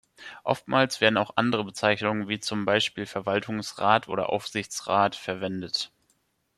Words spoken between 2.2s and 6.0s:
wie zum Beispiel Verwaltungsrat oder Aufsichtsrat verwendet.